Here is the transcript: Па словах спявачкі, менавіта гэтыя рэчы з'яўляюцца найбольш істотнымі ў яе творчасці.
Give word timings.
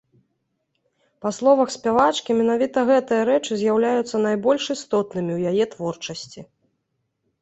Па 1.25 1.29
словах 1.37 1.69
спявачкі, 1.75 2.37
менавіта 2.39 2.79
гэтыя 2.89 3.21
рэчы 3.31 3.51
з'яўляюцца 3.61 4.15
найбольш 4.27 4.63
істотнымі 4.77 5.31
ў 5.39 5.55
яе 5.55 5.65
творчасці. 5.75 6.41